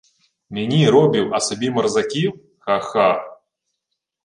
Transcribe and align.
—Мені— 0.49 0.89
робів, 0.89 1.33
а 1.33 1.39
собі 1.39 1.69
морзаків? 1.69 2.41
Ха-ха! 2.59 3.39